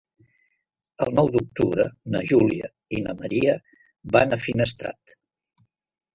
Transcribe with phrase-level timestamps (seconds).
[1.05, 3.55] El nou d'octubre na Júlia i na Maria
[4.19, 5.17] van a Finestrat.